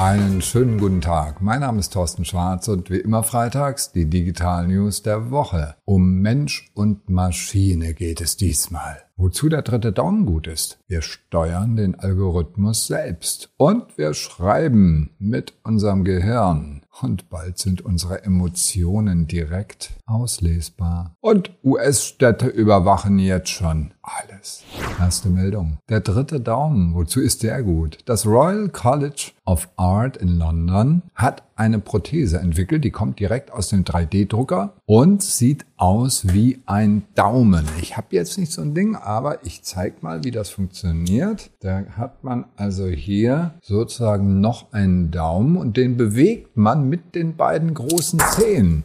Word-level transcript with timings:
Einen 0.00 0.40
schönen 0.40 0.78
guten 0.78 1.02
Tag. 1.02 1.42
Mein 1.42 1.60
Name 1.60 1.78
ist 1.78 1.92
Thorsten 1.92 2.24
Schwarz 2.24 2.68
und 2.68 2.88
wie 2.88 3.00
immer 3.00 3.22
freitags 3.22 3.92
die 3.92 4.08
Digital 4.08 4.66
News 4.66 5.02
der 5.02 5.30
Woche. 5.30 5.74
Um 5.84 6.22
Mensch 6.22 6.70
und 6.72 7.10
Maschine 7.10 7.92
geht 7.92 8.22
es 8.22 8.38
diesmal. 8.38 9.02
Wozu 9.18 9.50
der 9.50 9.60
dritte 9.60 9.92
Daumen 9.92 10.24
gut 10.24 10.46
ist. 10.46 10.78
Wir 10.88 11.02
steuern 11.02 11.76
den 11.76 12.00
Algorithmus 12.00 12.86
selbst 12.86 13.50
und 13.58 13.98
wir 13.98 14.14
schreiben 14.14 15.10
mit 15.18 15.52
unserem 15.64 16.04
Gehirn. 16.04 16.80
Und 17.02 17.28
bald 17.28 17.58
sind 17.58 17.82
unsere 17.82 18.24
Emotionen 18.24 19.26
direkt 19.26 19.90
auslesbar. 20.06 21.14
Und 21.20 21.50
US-Städte 21.62 22.46
überwachen 22.46 23.18
jetzt 23.18 23.50
schon 23.50 23.92
alles. 24.00 24.64
Erste 25.00 25.30
Meldung. 25.30 25.78
Der 25.88 26.00
dritte 26.00 26.40
Daumen. 26.40 26.94
Wozu 26.94 27.20
ist 27.20 27.42
der 27.42 27.62
gut? 27.62 28.00
Das 28.04 28.26
Royal 28.26 28.68
College 28.68 29.32
of 29.46 29.66
Art 29.76 30.18
in 30.18 30.38
London 30.38 31.00
hat 31.14 31.42
eine 31.56 31.78
Prothese 31.78 32.38
entwickelt, 32.38 32.84
die 32.84 32.90
kommt 32.90 33.18
direkt 33.18 33.50
aus 33.50 33.68
dem 33.68 33.84
3D-Drucker 33.84 34.74
und 34.84 35.22
sieht 35.22 35.64
aus 35.78 36.32
wie 36.32 36.60
ein 36.66 37.02
Daumen. 37.14 37.66
Ich 37.80 37.96
habe 37.96 38.08
jetzt 38.10 38.38
nicht 38.38 38.52
so 38.52 38.60
ein 38.60 38.74
Ding, 38.74 38.94
aber 38.94 39.44
ich 39.44 39.62
zeige 39.62 39.96
mal, 40.02 40.22
wie 40.22 40.30
das 40.30 40.50
funktioniert. 40.50 41.50
Da 41.60 41.82
hat 41.96 42.22
man 42.22 42.44
also 42.56 42.86
hier 42.86 43.54
sozusagen 43.62 44.40
noch 44.40 44.72
einen 44.72 45.10
Daumen 45.10 45.56
und 45.56 45.78
den 45.78 45.96
bewegt 45.96 46.56
man 46.56 46.88
mit 46.88 47.14
den 47.14 47.36
beiden 47.36 47.72
großen 47.72 48.20
Zehen. 48.32 48.84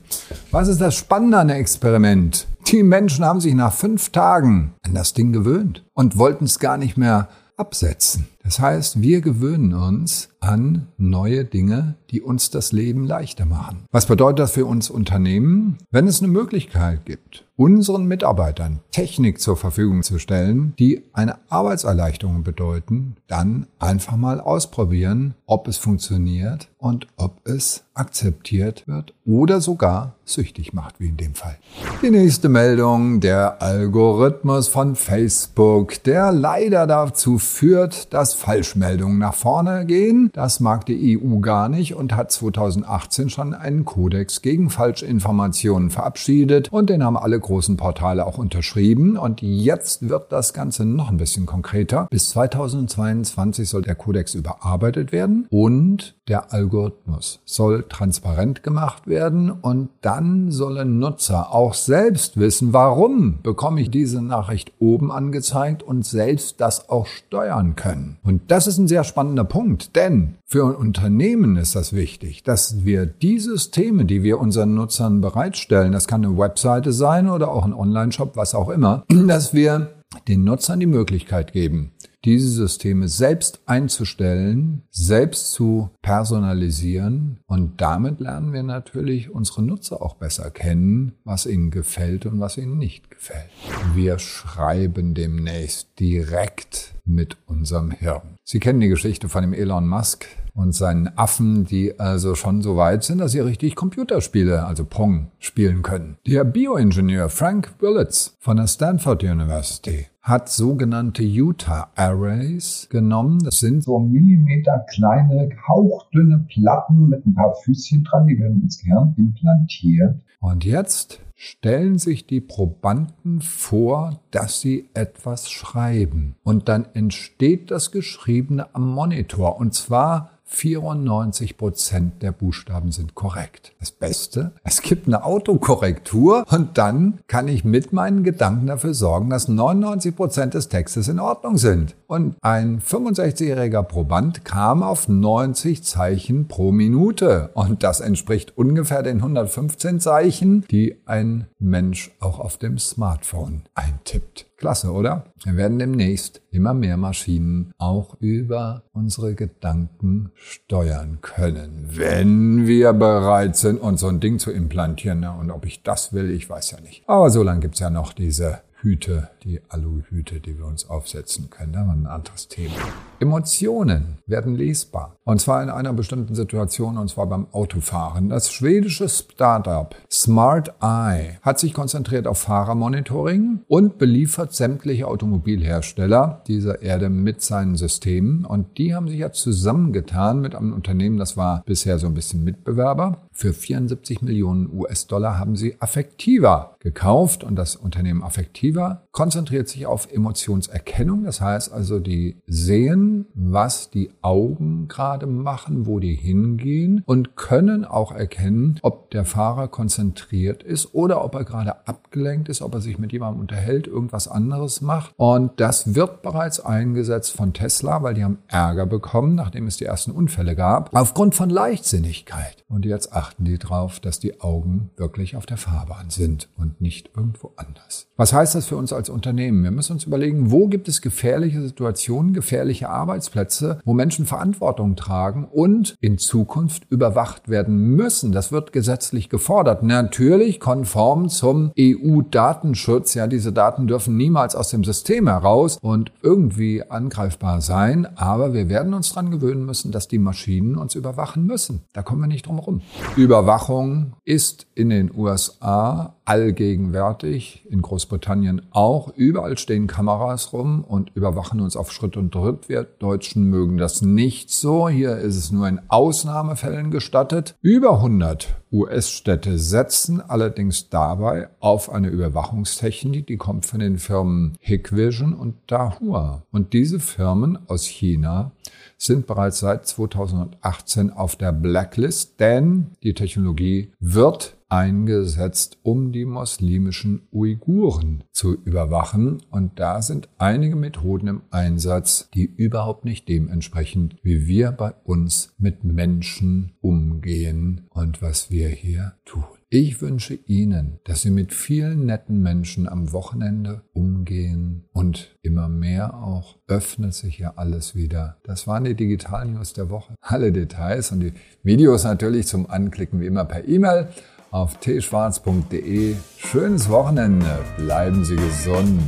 Was 0.52 0.70
ist 0.70 0.80
das 0.80 0.96
Spannende 0.96 1.40
an 1.40 1.50
dem 1.50 1.58
Experiment? 1.58 2.48
Die 2.68 2.82
Menschen 2.82 3.24
haben 3.24 3.42
sich 3.42 3.54
nach 3.54 3.74
fünf 3.74 4.10
Tagen 4.10 4.74
an 4.82 4.96
das 4.96 5.14
Ding 5.14 5.32
gewöhnt 5.32 5.86
und 5.94 6.18
wollten 6.18 6.46
es 6.46 6.58
gar 6.58 6.78
nicht 6.78 6.98
mehr 6.98 7.30
absetzen. 7.58 8.28
Das 8.46 8.60
heißt, 8.60 9.02
wir 9.02 9.22
gewöhnen 9.22 9.74
uns 9.74 10.30
an 10.40 10.88
neue 10.98 11.46
Dinge, 11.46 11.96
die 12.12 12.22
uns 12.22 12.52
das 12.52 12.72
Leben 12.72 13.08
leichter 13.08 13.46
machen. 13.46 13.86
Was 13.92 14.06
bedeutet 14.06 14.40
das 14.40 14.52
für 14.52 14.68
uns 14.68 14.92
Unternehmen? 14.92 15.80
Wenn 15.90 16.08
es 16.08 16.22
eine 16.22 16.32
Möglichkeit 16.32 17.06
gibt, 17.06 17.44
unseren 17.58 18.06
Mitarbeitern 18.06 18.82
Technik 18.92 19.42
zur 19.42 19.58
Verfügung 19.58 20.04
zu 20.04 20.20
stellen, 20.20 20.74
die 20.78 21.04
eine 21.14 21.38
Arbeitserleichterung 21.50 22.44
bedeuten, 22.44 23.16
dann 23.28 23.66
einfach 23.80 24.18
mal 24.18 24.40
ausprobieren, 24.40 25.34
ob 25.48 25.68
es 25.68 25.78
funktioniert 25.78 26.68
und 26.78 27.08
ob 27.16 27.48
es 27.48 27.84
akzeptiert 27.96 28.84
wird 28.88 29.14
oder 29.26 29.62
sogar 29.62 30.16
süchtig 30.26 30.74
macht, 30.74 31.00
wie 31.00 31.08
in 31.08 31.18
dem 31.18 31.34
Fall. 31.34 31.58
Die 32.04 32.12
nächste 32.12 32.50
Meldung, 32.50 33.22
der 33.22 33.62
Algorithmus 33.62 34.68
von 34.68 34.96
Facebook, 34.96 36.04
der 36.04 36.32
leider 36.32 36.86
dazu 36.88 37.40
führt, 37.40 38.14
dass 38.14 38.35
Falschmeldungen 38.36 39.18
nach 39.18 39.34
vorne 39.34 39.86
gehen. 39.86 40.30
Das 40.34 40.60
mag 40.60 40.86
die 40.86 41.20
EU 41.20 41.40
gar 41.40 41.70
nicht 41.70 41.96
und 41.96 42.16
hat 42.16 42.32
2018 42.32 43.30
schon 43.30 43.54
einen 43.54 43.86
Kodex 43.86 44.42
gegen 44.42 44.70
Falschinformationen 44.70 45.90
verabschiedet 45.90 46.72
und 46.72 46.90
den 46.90 47.04
haben 47.04 47.18
alle 47.18 47.40
großen 47.40 47.78
Portale 47.78 48.26
auch 48.26 48.38
unterschrieben. 48.38 49.18
Und 49.18 49.42
jetzt 49.42 50.10
wird 50.10 50.32
das 50.32 50.54
Ganze 50.54 50.86
noch 50.86 51.10
ein 51.10 51.18
bisschen 51.18 51.46
konkreter. 51.46 52.08
Bis 52.10 52.30
2022 52.30 53.68
soll 53.68 53.82
der 53.82 53.96
Kodex 53.96 54.36
überarbeitet 54.36 55.12
werden 55.12 55.48
und 55.50 56.16
der 56.28 56.54
Algorithmus 56.54 57.40
soll 57.46 57.84
transparent 57.88 58.64
gemacht 58.64 59.06
werden 59.06 59.52
und 59.52 59.90
dann 60.02 60.50
sollen 60.52 60.98
Nutzer 60.98 61.54
auch 61.54 61.76
selbst 61.76 62.38
wissen, 62.38 62.74
warum 62.74 63.42
bekomme 63.44 63.82
ich 63.82 63.92
diese 63.92 64.22
Nachricht 64.22 64.74
oben 64.80 65.12
angezeigt 65.12 65.84
und 65.84 66.04
selbst 66.04 66.60
das 66.60 66.90
auch 66.90 67.06
steuern 67.06 67.76
können. 67.76 68.18
Und 68.24 68.50
das 68.50 68.66
ist 68.66 68.80
ein 68.80 68.88
sehr 68.88 69.04
spannender 69.04 69.44
Punkt, 69.44 69.96
denn 69.96 70.36
für 70.48 70.78
Unternehmen 70.78 71.58
ist 71.58 71.76
das 71.76 71.94
wichtig, 71.94 72.44
dass 72.44 72.86
wir 72.86 73.06
die 73.06 73.40
Systeme, 73.40 74.06
die 74.06 74.24
wir 74.24 74.40
unseren 74.40 74.74
Nutzern 74.74 75.22
bereitstellen, 75.22 75.92
das 75.92 76.08
kann 76.08 76.26
eine 76.26 76.38
Webseite 76.38 76.92
sein 76.92 77.30
oder 77.30 77.52
auch 77.52 77.66
ein 77.66 77.74
Online-Shop, 77.74 78.36
was 78.36 78.56
auch 78.56 78.70
immer, 78.70 79.04
dass 79.28 79.54
wir 79.54 79.92
den 80.28 80.44
Nutzern 80.44 80.80
die 80.80 80.86
Möglichkeit 80.86 81.54
geben, 81.54 81.92
diese 82.26 82.50
Systeme 82.50 83.08
selbst 83.08 83.62
einzustellen, 83.68 84.82
selbst 84.90 85.52
zu 85.54 85.92
personalisieren 86.02 87.40
und 87.46 87.80
damit 87.80 88.20
lernen 88.20 88.52
wir 88.52 88.64
natürlich 88.64 89.30
unsere 89.30 89.62
Nutzer 89.62 90.02
auch 90.02 90.16
besser 90.16 90.50
kennen, 90.50 91.14
was 91.24 91.46
ihnen 91.46 91.70
gefällt 91.70 92.26
und 92.26 92.40
was 92.40 92.58
ihnen 92.58 92.78
nicht 92.78 93.12
gefällt. 93.12 93.52
Wir 93.94 94.18
schreiben 94.18 95.14
demnächst 95.14 96.00
direkt 96.00 96.96
mit 97.06 97.38
unserem 97.46 97.92
Hirn. 97.92 98.38
Sie 98.44 98.60
kennen 98.60 98.80
die 98.80 98.90
Geschichte 98.90 99.30
von 99.30 99.44
dem 99.44 99.54
Elon 99.54 99.88
Musk, 99.88 100.26
und 100.56 100.74
seinen 100.74 101.10
Affen, 101.18 101.66
die 101.66 102.00
also 102.00 102.34
schon 102.34 102.62
so 102.62 102.78
weit 102.78 103.04
sind, 103.04 103.20
dass 103.20 103.34
sie 103.34 103.42
richtig 103.42 103.76
Computerspiele, 103.76 104.66
also 104.66 104.86
Pong, 104.86 105.28
spielen 105.38 105.84
können. 105.84 106.18
Der 106.26 106.44
Bioingenieur 106.44 107.30
Frank 107.30 107.76
Willits 107.80 108.36
von 108.40 108.58
der 108.58 108.68
Stanford 108.68 109.24
University 109.24 110.08
hat 110.22 110.50
sogenannte 110.50 111.22
Utah 111.22 111.90
Arrays 111.96 112.88
genommen. 112.90 113.44
Das 113.44 113.60
sind 113.60 113.84
so 113.84 114.00
Millimeter 114.00 114.84
kleine, 114.90 115.50
hauchdünne 115.68 116.48
Platten 116.50 117.10
mit 117.10 117.26
ein 117.28 117.36
paar 117.36 117.54
Füßchen 117.64 118.04
dran, 118.06 118.26
die 118.26 118.40
werden 118.40 118.64
ins 118.64 118.80
Gehirn 118.80 119.14
implantiert. 119.18 120.20
Und 120.40 120.66
jetzt 120.66 121.20
stellen 121.36 122.00
sich 122.00 122.26
die 122.26 122.42
Probanden 122.42 123.42
vor, 123.42 124.22
dass 124.32 124.62
sie 124.62 124.90
etwas 124.94 125.52
schreiben. 125.52 126.36
Und 126.44 126.70
dann 126.70 126.86
entsteht 126.94 127.72
das 127.72 127.92
Geschriebene 127.92 128.74
am 128.74 128.90
Monitor. 128.90 129.58
Und 129.58 129.74
zwar 129.74 130.36
94 130.48 131.58
Prozent 131.58 132.22
der 132.22 132.32
Buchstaben 132.32 132.92
sind 132.92 133.16
korrekt. 133.16 133.74
Das 133.80 133.92
Beste, 133.92 134.52
es 134.64 134.82
gibt 134.82 135.08
eine 135.08 135.26
Autokorrektur 135.26 136.46
und 136.50 136.78
dann 136.78 137.20
kann 137.28 137.48
ich 137.48 137.66
mit 137.66 137.94
meinen 137.94 138.24
Gedanken 138.24 138.68
dafür 138.68 138.94
sorgen, 138.94 139.30
dass 139.30 139.48
99 139.48 140.16
Prozent 140.16 140.54
des 140.54 140.70
Textes 140.70 141.08
in 141.08 141.20
Ordnung 141.20 141.58
sind. 141.58 141.96
Und 142.08 142.36
ein 142.42 142.80
65-jähriger 142.80 143.82
Proband 143.82 144.46
kam 144.46 144.84
auf 144.84 145.08
90 145.08 145.84
Zeichen 145.84 146.48
pro 146.48 146.72
Minute 146.72 147.50
und 147.56 147.82
das 147.82 148.00
entspricht 148.00 148.56
ungefähr 148.56 149.02
den 149.02 149.18
115 149.18 150.00
Zeichen, 150.00 150.64
die 150.70 151.02
ein 151.06 151.25
Mensch 151.60 152.12
auch 152.20 152.40
auf 152.40 152.58
dem 152.58 152.78
Smartphone 152.78 153.64
eintippt. 153.74 154.46
Klasse, 154.58 154.92
oder? 154.92 155.26
Wir 155.44 155.58
werden 155.58 155.80
demnächst 155.80 156.42
immer 156.50 156.74
mehr 156.74 156.98
Maschinen 156.98 157.74
auch 157.78 158.16
über 158.20 158.84
unsere 158.94 159.36
Gedanken 159.36 160.32
steuern 160.36 161.20
können, 161.22 161.90
wenn 161.92 162.66
wir 162.66 162.94
bereit 162.94 163.58
sind, 163.58 163.82
uns 163.82 164.02
so 164.02 164.08
ein 164.08 164.20
Ding 164.22 164.40
zu 164.40 164.52
implantieren. 164.52 165.26
Und 165.26 165.52
ob 165.52 165.66
ich 165.66 165.84
das 165.84 166.14
will, 166.14 166.32
ich 166.32 166.50
weiß 166.50 166.72
ja 166.72 166.80
nicht. 166.80 167.04
Aber 167.08 167.30
so 167.30 167.44
lange 167.44 167.60
gibt's 167.60 167.80
ja 167.80 167.90
noch 167.90 168.14
diese 168.14 168.62
Hüte, 168.86 169.30
die 169.44 169.62
Aluhüte, 169.68 170.40
die 170.40 170.60
wir 170.60 170.66
uns 170.68 170.88
aufsetzen 170.88 171.50
können. 171.50 171.74
Da 171.74 171.80
haben 171.80 171.88
wir 171.88 171.94
ein 171.94 172.16
anderes 172.16 172.48
Thema. 172.48 172.76
Emotionen 173.20 174.20
werden 174.28 174.56
lesbar. 174.56 175.16
Und 175.24 175.42
zwar 175.42 175.64
in 175.64 175.72
einer 175.72 175.92
bestimmten 175.92 176.36
Situation, 176.36 177.00
und 177.00 177.10
zwar 177.10 177.26
beim 177.26 177.48
Autofahren. 177.52 178.30
Das 178.30 178.54
schwedische 178.54 179.10
Startup 179.10 179.96
Smart 180.12 180.76
Eye 180.82 181.40
hat 181.42 181.58
sich 181.58 181.74
konzentriert 181.74 182.28
auf 182.28 182.38
Fahrermonitoring 182.42 183.62
und 183.68 183.98
beliefert 183.98 184.54
sämtliche 184.54 185.08
Automobilhersteller 185.08 186.44
dieser 186.46 186.84
Erde 186.84 187.10
mit 187.10 187.42
seinen 187.42 187.78
Systemen. 187.78 188.46
Und 188.46 188.78
die 188.78 188.94
haben 188.94 189.08
sich 189.08 189.18
jetzt 189.18 189.42
zusammengetan 189.42 190.42
mit 190.42 190.54
einem 190.54 190.74
Unternehmen, 190.74 191.18
das 191.18 191.36
war 191.36 191.64
bisher 191.66 191.98
so 191.98 192.06
ein 192.06 192.14
bisschen 192.14 192.44
Mitbewerber. 192.44 193.25
Für 193.38 193.52
74 193.52 194.22
Millionen 194.22 194.72
US-Dollar 194.74 195.38
haben 195.38 195.58
sie 195.58 195.76
Affektiva 195.82 196.78
gekauft 196.80 197.44
und 197.44 197.58
das 197.58 197.76
Unternehmen 197.76 198.24
Affektiva 198.24 199.02
konzentriert 199.12 199.68
sich 199.68 199.86
auf 199.88 200.10
Emotionserkennung. 200.10 201.26
Das 201.26 201.42
heißt 201.42 201.74
also, 201.74 202.00
die 202.00 202.38
sehen, 202.48 203.26
was 203.34 203.90
die 203.90 204.12
Augen 204.22 204.88
gerade 204.88 205.28
machen, 205.28 205.86
wo 205.86 206.00
die 206.00 206.16
hingehen 206.16 207.04
und 207.06 207.36
können 207.36 207.84
auch 207.84 208.14
erkennen, 208.14 208.80
ob 208.84 209.12
der 209.12 209.26
Fahrer 209.26 209.68
konzentriert 209.68 210.64
ist 210.64 210.94
oder 210.94 211.22
ob 211.26 211.36
er 211.36 211.44
gerade 211.44 211.88
abgelenkt 211.90 212.48
ist, 212.48 212.62
ob 212.62 212.74
er 212.76 212.80
sich 212.80 212.98
mit 212.98 213.12
jemandem 213.12 213.42
unterhält, 213.42 213.88
irgendwas 213.88 214.30
anderes 214.30 214.80
macht. 214.80 215.14
Und 215.18 215.60
das 215.60 215.94
wird 215.94 216.22
bereits 216.22 216.62
eingesetzt 216.62 217.34
von 217.34 217.52
Tesla, 217.52 218.02
weil 218.02 218.14
die 218.14 218.24
haben 218.24 218.38
Ärger 218.48 218.86
bekommen, 218.86 219.36
nachdem 219.36 219.68
es 219.68 219.76
die 219.76 219.86
ersten 219.86 220.12
Unfälle 220.12 220.56
gab, 220.56 220.96
aufgrund 220.96 221.36
von 221.36 221.50
Leichtsinnigkeit. 221.50 222.64
Und 222.70 222.86
jetzt 222.86 223.14
achten 223.26 223.44
die 223.44 223.58
darauf, 223.58 224.00
dass 224.00 224.20
die 224.20 224.40
Augen 224.42 224.92
wirklich 224.98 225.36
auf 225.36 225.48
der 225.48 225.58
Fahrbahn 225.58 226.12
sind 226.12 226.48
und 226.58 226.80
nicht 226.80 227.10
irgendwo 227.16 227.52
anders. 227.56 228.08
Was 228.18 228.34
heißt 228.34 228.54
das 228.54 228.68
für 228.68 228.78
uns 228.78 228.94
als 228.94 229.10
Unternehmen? 229.10 229.64
Wir 229.64 229.72
müssen 229.72 229.94
uns 229.94 230.04
überlegen, 230.04 230.52
wo 230.52 230.68
gibt 230.68 230.88
es 230.88 231.02
gefährliche 231.02 231.62
Situationen, 231.62 232.34
gefährliche 232.34 232.88
Arbeitsplätze, 232.88 233.80
wo 233.84 233.94
Menschen 233.94 234.28
Verantwortung 234.28 234.96
tragen 234.96 235.48
und 235.52 235.98
in 236.02 236.20
Zukunft 236.20 236.86
überwacht 236.92 237.50
werden 237.50 237.96
müssen. 237.96 238.32
Das 238.32 238.52
wird 238.52 238.72
gesetzlich 238.72 239.30
gefordert. 239.30 239.82
Natürlich 239.82 240.60
konform 240.60 241.30
zum 241.30 241.72
EU-Datenschutz. 241.78 243.16
Ja, 243.16 243.26
diese 243.26 243.52
Daten 243.52 243.88
dürfen 243.88 244.18
niemals 244.18 244.56
aus 244.56 244.70
dem 244.70 244.84
System 244.84 245.28
heraus 245.28 245.80
und 245.82 246.12
irgendwie 246.22 246.84
angreifbar 246.88 247.60
sein. 247.62 248.08
Aber 248.16 248.54
wir 248.54 248.70
werden 248.70 248.94
uns 248.94 249.10
daran 249.10 249.32
gewöhnen 249.32 249.66
müssen, 249.66 249.92
dass 249.92 250.08
die 250.08 250.20
Maschinen 250.20 250.76
uns 250.76 250.94
überwachen 250.94 251.48
müssen. 251.48 251.82
Da 251.92 252.04
kommen 252.04 252.22
wir 252.22 252.28
nicht 252.28 252.46
drum 252.46 252.58
herum. 252.58 252.82
Überwachung 253.18 254.14
ist 254.26 254.68
in 254.76 254.90
den 254.90 255.10
USA 255.16 256.18
allgegenwärtig, 256.26 257.66
in 257.70 257.82
Großbritannien 257.82 258.64
auch. 258.72 259.14
Überall 259.16 259.58
stehen 259.58 259.88
Kameras 259.88 260.52
rum 260.52 260.84
und 260.84 261.12
überwachen 261.16 261.62
uns 261.62 261.78
auf 261.78 261.94
Schritt 261.94 262.18
und 262.18 262.34
Tritt. 262.34 262.68
Wir 262.68 262.84
Deutschen 262.84 263.50
mögen 263.50 263.78
das 263.78 264.02
nicht 264.02 264.52
so. 264.52 264.90
Hier 264.90 265.16
ist 265.18 265.38
es 265.38 265.52
nur 265.52 265.66
in 265.68 265.80
Ausnahmefällen 265.88 266.92
gestattet. 266.92 267.56
Über 267.62 267.94
100 267.98 268.54
US-Städte 268.74 269.60
setzen 269.60 270.20
allerdings 270.20 270.90
dabei 270.90 271.48
auf 271.62 271.90
eine 271.90 272.10
Überwachungstechnik, 272.10 273.28
die 273.28 273.38
kommt 273.38 273.66
von 273.66 273.80
den 273.80 273.98
Firmen 273.98 274.58
Hikvision 274.60 275.34
und 275.34 275.56
Dahua. 275.68 276.44
Und 276.52 276.74
diese 276.74 277.00
Firmen 277.00 277.58
aus 277.68 277.86
China 277.86 278.52
sind 278.98 279.28
bereits 279.28 279.60
seit 279.60 279.86
2018 279.88 281.12
auf 281.12 281.36
der 281.36 281.52
Blacklist, 281.52 282.40
denn 282.40 282.92
die 283.04 283.14
Technologie 283.14 283.92
wird 284.00 284.56
eingesetzt, 284.70 285.78
um 285.84 286.12
die 286.12 286.26
muslimischen 286.26 287.28
Uiguren 287.32 288.24
zu 288.32 288.56
überwachen. 288.56 289.42
Und 289.50 289.80
da 289.80 290.02
sind 290.02 290.28
einige 290.38 290.76
Methoden 290.76 291.28
im 291.28 291.42
Einsatz, 291.52 292.30
die 292.34 292.46
überhaupt 292.46 293.06
nicht 293.06 293.30
dementsprechend, 293.30 294.18
wie 294.24 294.48
wir 294.48 294.72
bei 294.72 294.94
uns 295.04 295.54
mit 295.58 295.84
Menschen 295.84 296.74
umgehen 296.82 297.88
und 297.90 298.22
was 298.22 298.50
wir 298.50 298.70
hier 298.70 299.14
tun. 299.26 299.55
Ich 299.70 300.00
wünsche 300.00 300.36
Ihnen, 300.36 301.00
dass 301.06 301.24
Sie 301.24 301.32
mit 301.32 301.52
vielen 301.52 302.06
netten 302.06 302.42
Menschen 302.44 302.88
am 302.88 303.12
Wochenende 303.14 303.82
umgehen 303.94 304.86
und 304.94 305.36
immer 305.42 305.68
mehr 305.70 306.14
auch 306.14 306.58
öffnet 306.68 307.16
sich 307.16 307.40
ja 307.40 307.54
alles 307.56 307.96
wieder. 307.96 308.38
Das 308.44 308.68
waren 308.68 308.84
die 308.84 308.94
Digital 308.94 309.48
News 309.48 309.74
der 309.74 309.90
Woche. 309.90 310.14
Alle 310.22 310.52
Details 310.52 311.12
und 311.12 311.22
die 311.22 311.34
Videos 311.64 312.04
natürlich 312.04 312.46
zum 312.46 312.70
Anklicken 312.70 313.20
wie 313.22 313.26
immer 313.26 313.46
per 313.46 313.68
E-Mail 313.68 314.08
auf 314.52 314.80
tschwarz.de. 314.80 316.16
Schönes 316.38 316.90
Wochenende. 316.90 317.60
Bleiben 317.78 318.24
Sie 318.24 318.36
gesund. 318.36 319.02